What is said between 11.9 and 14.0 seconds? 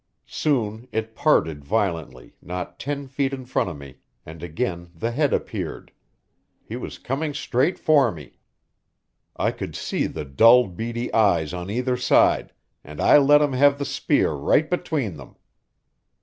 side, and I let him have the